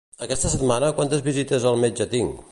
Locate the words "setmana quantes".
0.53-1.21